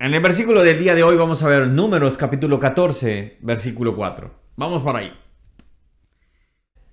En 0.00 0.14
el 0.14 0.22
versículo 0.22 0.62
del 0.62 0.78
día 0.78 0.94
de 0.94 1.02
hoy 1.02 1.16
vamos 1.16 1.42
a 1.42 1.48
ver 1.48 1.66
Números 1.66 2.16
capítulo 2.16 2.60
14, 2.60 3.38
versículo 3.40 3.96
4. 3.96 4.30
Vamos 4.54 4.84
por 4.84 4.94
ahí. 4.94 5.12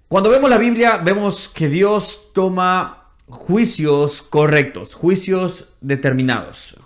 Cuando 0.07 0.31
vemos 0.31 0.49
la 0.49 0.57
Biblia, 0.57 0.97
vemos 0.97 1.47
que 1.47 1.69
Dios 1.69 2.31
toma 2.33 3.11
juicios 3.27 4.23
correctos, 4.23 4.95
juicios 4.95 5.69
determinados. 5.81 6.77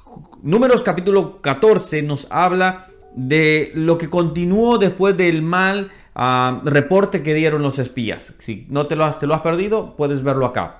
Números 0.43 0.81
capítulo 0.81 1.41
14 1.41 2.01
nos 2.01 2.27
habla 2.29 2.87
de 3.15 3.71
lo 3.73 3.97
que 3.97 4.09
continuó 4.09 4.77
después 4.77 5.15
del 5.15 5.41
mal 5.41 5.89
ah, 6.15 6.59
reporte 6.65 7.23
que 7.23 7.33
dieron 7.33 7.61
los 7.61 7.79
espías. 7.79 8.35
Si 8.39 8.67
no 8.69 8.87
te 8.87 8.97
lo 8.97 9.05
has 9.05 9.41
perdido, 9.41 9.95
puedes 9.95 10.21
verlo 10.21 10.47
acá. 10.47 10.75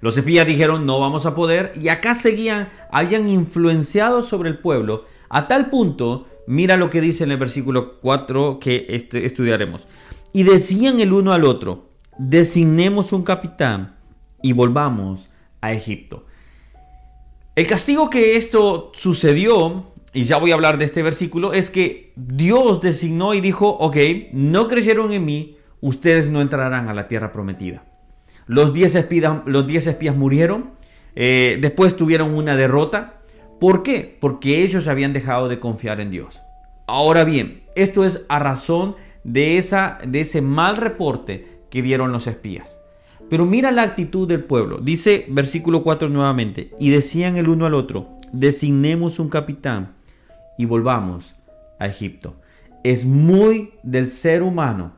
Los 0.00 0.16
espías 0.16 0.46
dijeron 0.46 0.86
no 0.86 1.00
vamos 1.00 1.26
a 1.26 1.34
poder 1.34 1.72
y 1.80 1.88
acá 1.88 2.14
seguían, 2.14 2.68
habían 2.90 3.28
influenciado 3.28 4.22
sobre 4.22 4.50
el 4.50 4.58
pueblo 4.58 5.04
a 5.28 5.48
tal 5.48 5.70
punto, 5.70 6.26
mira 6.46 6.76
lo 6.76 6.90
que 6.90 7.00
dice 7.00 7.24
en 7.24 7.32
el 7.32 7.38
versículo 7.38 7.98
4 8.00 8.58
que 8.60 8.86
este, 8.88 9.26
estudiaremos. 9.26 9.86
Y 10.32 10.42
decían 10.42 11.00
el 11.00 11.12
uno 11.12 11.32
al 11.32 11.44
otro, 11.44 11.90
designemos 12.18 13.12
un 13.12 13.22
capitán 13.22 13.96
y 14.42 14.52
volvamos 14.52 15.28
a 15.60 15.72
Egipto. 15.72 16.26
El 17.54 17.66
castigo 17.66 18.10
que 18.10 18.36
esto 18.36 18.92
sucedió, 18.94 19.86
y 20.12 20.24
ya 20.24 20.36
voy 20.36 20.50
a 20.50 20.54
hablar 20.54 20.76
de 20.78 20.84
este 20.84 21.02
versículo, 21.02 21.54
es 21.54 21.70
que 21.70 22.12
Dios 22.16 22.82
designó 22.82 23.32
y 23.32 23.40
dijo, 23.40 23.68
ok, 23.68 23.96
no 24.32 24.68
creyeron 24.68 25.12
en 25.12 25.24
mí, 25.24 25.56
ustedes 25.80 26.28
no 26.28 26.42
entrarán 26.42 26.88
a 26.88 26.94
la 26.94 27.08
tierra 27.08 27.32
prometida. 27.32 27.84
Los 28.46 28.72
10 28.72 28.94
espías, 28.96 30.16
murieron, 30.16 30.70
eh, 31.14 31.58
después 31.60 31.96
tuvieron 31.96 32.34
una 32.34 32.56
derrota. 32.56 33.20
¿Por 33.60 33.82
qué? 33.82 34.16
Porque 34.20 34.62
ellos 34.62 34.86
habían 34.86 35.12
dejado 35.12 35.48
de 35.48 35.58
confiar 35.58 36.00
en 36.00 36.10
Dios. 36.10 36.40
Ahora 36.86 37.24
bien, 37.24 37.62
esto 37.74 38.04
es 38.04 38.22
a 38.28 38.38
razón 38.38 38.94
de, 39.24 39.58
esa, 39.58 39.98
de 40.06 40.20
ese 40.20 40.40
mal 40.40 40.76
reporte 40.76 41.46
que 41.70 41.82
dieron 41.82 42.12
los 42.12 42.26
espías. 42.28 42.78
Pero 43.28 43.44
mira 43.44 43.72
la 43.72 43.82
actitud 43.82 44.28
del 44.28 44.44
pueblo. 44.44 44.78
Dice 44.78 45.26
versículo 45.28 45.82
4 45.82 46.08
nuevamente, 46.08 46.70
y 46.78 46.90
decían 46.90 47.36
el 47.36 47.48
uno 47.48 47.66
al 47.66 47.74
otro, 47.74 48.08
designemos 48.32 49.18
un 49.18 49.28
capitán 49.28 49.94
y 50.56 50.64
volvamos 50.64 51.34
a 51.80 51.86
Egipto. 51.86 52.36
Es 52.84 53.04
muy 53.04 53.72
del 53.82 54.08
ser 54.08 54.44
humano 54.44 54.92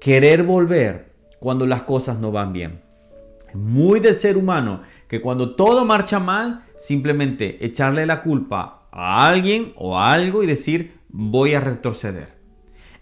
querer 0.00 0.42
volver 0.42 1.11
cuando 1.42 1.66
las 1.66 1.82
cosas 1.82 2.20
no 2.20 2.30
van 2.30 2.52
bien. 2.52 2.82
Muy 3.52 3.98
del 3.98 4.14
ser 4.14 4.36
humano 4.36 4.82
que 5.08 5.20
cuando 5.20 5.56
todo 5.56 5.84
marcha 5.84 6.20
mal, 6.20 6.66
simplemente 6.76 7.66
echarle 7.66 8.06
la 8.06 8.22
culpa 8.22 8.86
a 8.92 9.26
alguien 9.26 9.72
o 9.74 9.98
a 9.98 10.12
algo 10.12 10.44
y 10.44 10.46
decir 10.46 11.00
voy 11.08 11.54
a 11.54 11.60
retroceder. 11.60 12.38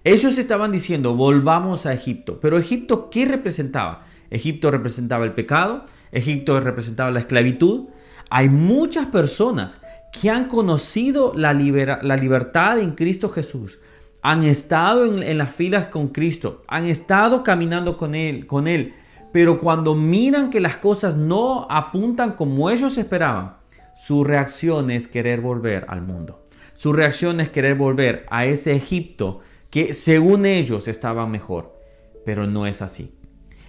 Ellos 0.05 0.38
estaban 0.38 0.72
diciendo 0.72 1.14
volvamos 1.14 1.84
a 1.84 1.92
Egipto, 1.92 2.41
pero 2.41 2.58
Egipto 2.58 3.10
¿qué 3.10 3.27
representaba? 3.27 4.06
Egipto 4.30 4.70
representaba 4.70 5.27
el 5.27 5.34
pecado, 5.34 5.84
Egipto 6.10 6.58
representaba 6.60 7.10
la 7.10 7.20
esclavitud. 7.20 7.88
Hay 8.30 8.48
muchas 8.48 9.04
personas 9.08 9.77
que 10.19 10.30
han 10.30 10.48
conocido 10.48 11.34
la, 11.36 11.52
la 11.52 12.16
libertad 12.16 12.78
en 12.78 12.92
Cristo 12.92 13.28
Jesús, 13.28 13.80
han 14.22 14.42
estado 14.42 15.04
en, 15.22 15.38
las 15.38 15.54
filas 15.54 15.86
con 15.86 16.08
Cristo, 16.08 16.62
han 16.68 16.86
estado 16.86 17.42
caminando 17.42 17.96
con 17.96 18.14
Él, 18.14 18.46
con 18.46 18.68
Él, 18.68 18.94
pero 19.32 19.60
cuando 19.60 19.94
miran 19.94 20.50
que 20.50 20.60
las 20.60 20.76
cosas 20.76 21.16
no 21.16 21.66
apuntan 21.70 22.32
como 22.32 22.70
ellos 22.70 22.98
esperaban, 22.98 23.56
su 23.94 24.24
reacción 24.24 24.91
es 24.91 25.06
querer 25.08 25.41
volver 25.41 25.86
al 25.88 26.02
mundo. 26.02 26.46
Su 26.74 26.92
reacción 26.92 27.41
es 27.41 27.50
querer 27.50 27.74
volver 27.74 28.26
a 28.31 28.47
ese 28.47 28.75
Egipto 28.75 29.41
que 29.69 29.92
según 29.92 30.47
ellos 30.47 30.88
estaba 30.88 31.26
mejor, 31.26 31.78
pero 32.25 32.47
no 32.47 32.66
es 32.66 32.82
así. 32.82 33.14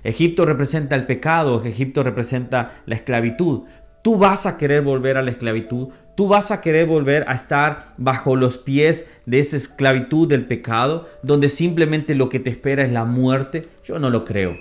Egipto 0.03 0.45
representa 0.45 0.95
el 0.95 1.06
pecado, 1.06 1.63
Egipto 1.63 2.03
representa 2.03 2.81
la 2.85 2.95
esclavitud. 2.95 3.63
Tú 4.03 4.18
vas 4.18 4.45
a 4.45 4.57
querer 4.57 4.81
volver 4.81 5.18
a 5.18 5.22
la 5.22 5.31
esclavitud, 5.31 5.89
Tú 6.21 6.27
vas 6.27 6.51
a 6.51 6.61
querer 6.61 6.87
volver 6.87 7.25
a 7.27 7.33
estar 7.33 7.95
bajo 7.97 8.35
los 8.35 8.59
pies 8.59 9.09
de 9.25 9.39
esa 9.39 9.57
esclavitud 9.57 10.27
del 10.27 10.45
pecado, 10.45 11.09
donde 11.23 11.49
simplemente 11.49 12.13
lo 12.13 12.29
que 12.29 12.39
te 12.39 12.51
espera 12.51 12.85
es 12.85 12.91
la 12.91 13.05
muerte. 13.05 13.63
Yo 13.83 13.97
no 13.97 14.11
lo 14.11 14.23
creo. 14.23 14.51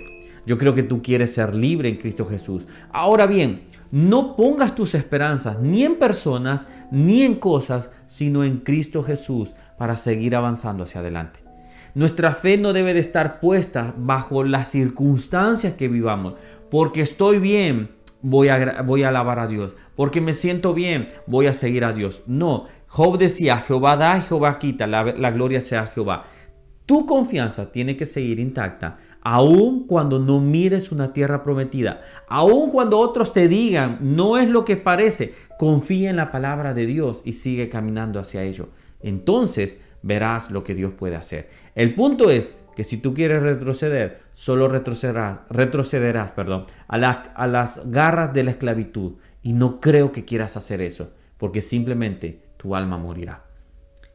Yo 0.47 0.57
creo 0.57 0.73
que 0.73 0.81
tú 0.81 1.03
quieres 1.03 1.35
ser 1.35 1.55
libre 1.55 1.87
en 1.87 1.97
Cristo 1.97 2.25
Jesús. 2.25 2.63
Ahora 2.91 3.27
bien, 3.27 3.61
no 3.91 4.35
pongas 4.35 4.73
tus 4.73 4.95
esperanzas 4.95 5.59
ni 5.59 5.83
en 5.83 5.99
personas 5.99 6.67
ni 6.89 7.21
en 7.21 7.35
cosas, 7.35 7.91
sino 8.07 8.43
en 8.43 8.61
Cristo 8.61 9.03
Jesús 9.03 9.53
para 9.77 9.97
seguir 9.97 10.35
avanzando 10.35 10.85
hacia 10.85 11.01
adelante. 11.01 11.41
Nuestra 11.93 12.33
fe 12.33 12.57
no 12.57 12.73
debe 12.73 12.95
de 12.95 13.01
estar 13.01 13.39
puesta 13.39 13.93
bajo 13.95 14.43
las 14.43 14.71
circunstancias 14.71 15.75
que 15.75 15.89
vivamos, 15.89 16.33
porque 16.71 17.03
estoy 17.03 17.37
bien, 17.37 17.91
voy 18.21 18.49
a, 18.49 18.81
voy 18.81 19.03
a 19.03 19.09
alabar 19.09 19.39
a 19.39 19.47
Dios. 19.47 19.73
Porque 19.95 20.21
me 20.21 20.33
siento 20.33 20.73
bien, 20.73 21.09
voy 21.27 21.47
a 21.47 21.53
seguir 21.53 21.85
a 21.85 21.93
Dios. 21.93 22.23
No, 22.27 22.67
Job 22.87 23.17
decía, 23.17 23.57
Jehová 23.57 23.95
da, 23.95 24.21
Jehová 24.21 24.59
quita, 24.59 24.87
la, 24.87 25.03
la 25.03 25.31
gloria 25.31 25.61
sea 25.61 25.87
Jehová. 25.87 26.25
Tu 26.85 27.05
confianza 27.05 27.71
tiene 27.71 27.95
que 27.95 28.05
seguir 28.05 28.39
intacta, 28.39 28.99
aun 29.21 29.85
cuando 29.85 30.19
no 30.19 30.39
mires 30.39 30.91
una 30.91 31.13
tierra 31.13 31.43
prometida, 31.43 32.01
aun 32.27 32.71
cuando 32.71 32.99
otros 32.99 33.33
te 33.33 33.47
digan, 33.47 33.99
no 34.01 34.37
es 34.37 34.49
lo 34.49 34.65
que 34.65 34.77
parece, 34.77 35.33
confía 35.57 36.09
en 36.09 36.15
la 36.15 36.31
palabra 36.31 36.73
de 36.73 36.85
Dios 36.85 37.21
y 37.23 37.33
sigue 37.33 37.69
caminando 37.69 38.19
hacia 38.19 38.43
ello. 38.43 38.69
Entonces 38.99 39.79
verás 40.01 40.51
lo 40.51 40.63
que 40.63 40.75
Dios 40.75 40.93
puede 40.93 41.15
hacer. 41.15 41.49
El 41.75 41.95
punto 41.95 42.29
es 42.29 42.57
que 42.75 42.83
si 42.83 42.97
tú 42.97 43.13
quieres 43.13 43.41
retroceder, 43.41 44.21
solo 44.33 44.67
retrocederás, 44.67 45.41
retrocederás 45.49 46.31
perdón, 46.31 46.65
a, 46.87 46.95
a 46.95 47.47
las 47.47 47.81
garras 47.91 48.33
de 48.33 48.43
la 48.43 48.51
esclavitud. 48.51 49.13
Y 49.43 49.53
no 49.53 49.79
creo 49.79 50.11
que 50.11 50.25
quieras 50.25 50.55
hacer 50.55 50.81
eso, 50.81 51.11
porque 51.37 51.61
simplemente 51.61 52.43
tu 52.57 52.75
alma 52.75 52.97
morirá. 52.97 53.45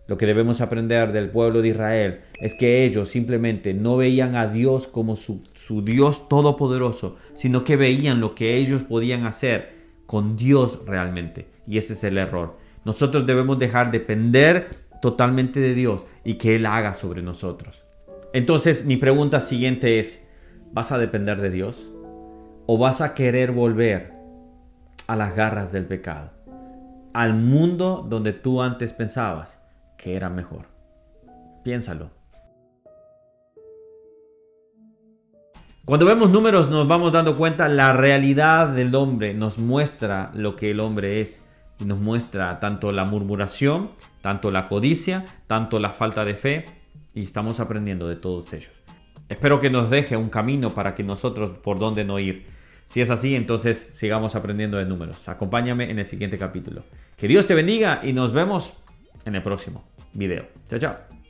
Lo 0.09 0.17
que 0.17 0.27
debemos 0.27 0.61
aprender 0.61 1.13
del 1.13 1.31
pueblo 1.31 1.63
de 1.63 1.69
Israel 1.69 2.21
es 2.41 2.55
que 2.55 2.85
ellos 2.85 3.09
simplemente 3.09 3.75
no 3.75 3.97
veían 3.97 4.37
a 4.37 4.47
Dios 4.47 4.87
como 4.87 5.17
su, 5.17 5.43
su, 5.55 5.83
Dios 5.83 6.29
todopoderoso, 6.29 7.17
sino 7.35 7.65
que 7.65 7.77
veían 7.77 8.21
lo 8.21 8.37
que 8.37 8.55
ellos 8.55 8.85
podían 8.85 9.27
hacer 9.27 9.75
con 10.07 10.37
Dios 10.37 10.81
realmente. 10.87 11.49
Y 11.67 11.79
ese 11.79 11.95
es 11.95 12.05
el 12.05 12.19
error. 12.19 12.57
Nosotros 12.85 13.27
debemos 13.27 13.59
dejar 13.59 13.91
depender 13.91 14.71
totalmente 15.03 15.59
de 15.59 15.75
Dios 15.75 16.07
y 16.25 16.35
que 16.35 16.55
Él 16.55 16.67
haga 16.67 16.95
sobre 16.95 17.21
nosotros. 17.21 17.86
Entonces 18.33 18.85
mi 18.85 18.97
pregunta 18.97 19.41
siguiente 19.41 19.99
es, 19.99 20.29
¿vas 20.73 20.93
a 20.93 20.99
depender 20.99 21.41
de 21.41 21.51
Dios? 21.51 21.93
¿O 22.67 22.79
vas 22.79 23.01
a 23.01 23.15
querer 23.15 23.53
volver 23.53 24.13
a 25.07 25.17
las 25.17 25.35
garras 25.35 25.73
del 25.73 25.87
pecado? 25.87 26.31
Al 27.15 27.35
mundo 27.35 28.05
donde 28.09 28.33
tú 28.33 28.61
antes 28.61 28.93
pensabas 28.93 29.61
que 29.97 30.17
era 30.17 30.29
mejor. 30.29 30.67
Piénsalo. 31.65 32.11
Cuando 35.87 36.05
vemos 36.05 36.31
números 36.31 36.69
nos 36.69 36.89
vamos 36.89 37.13
dando 37.13 37.37
cuenta 37.37 37.69
la 37.69 37.93
realidad 37.93 38.69
del 38.69 38.93
hombre, 38.97 39.35
nos 39.35 39.57
muestra 39.59 40.33
lo 40.35 40.57
que 40.57 40.73
el 40.73 40.81
hombre 40.81 41.21
es 41.21 41.45
y 41.79 41.85
nos 41.85 42.01
muestra 42.01 42.59
tanto 42.59 42.91
la 42.91 43.05
murmuración, 43.05 43.93
tanto 44.21 44.51
la 44.51 44.67
codicia, 44.67 45.25
tanto 45.47 45.79
la 45.79 45.91
falta 45.91 46.25
de 46.25 46.35
fe, 46.35 46.65
y 47.17 47.25
estamos 47.25 47.59
aprendiendo 47.59 48.07
de 48.07 48.15
todos 48.15 48.53
ellos. 48.53 48.71
Espero 49.29 49.59
que 49.59 49.71
nos 49.71 49.91
deje 49.91 50.17
un 50.17 50.29
camino 50.29 50.71
para 50.71 50.95
que 50.95 51.03
nosotros 51.03 51.59
por 51.59 51.81
dónde 51.81 52.05
no 52.05 52.21
ir. 52.21 52.47
Si 52.85 53.01
es 53.01 53.11
así, 53.11 53.35
entonces 53.35 53.89
sigamos 53.91 54.37
aprendiendo 54.37 54.77
de 54.77 54.85
números. 54.85 55.29
Acompáñame 55.29 55.91
en 55.91 55.99
el 55.99 56.07
siguiente 56.07 56.39
capítulo. 56.39 56.85
Que 57.17 57.27
Dios 57.27 57.47
te 57.47 57.55
bendiga 57.55 58.03
y 58.05 58.13
nos 58.13 58.33
vemos 58.33 58.75
en 59.25 59.35
el 59.35 59.43
próximo 59.43 59.83
video. 60.13 60.47
Chao, 60.69 60.79
chao. 60.79 61.26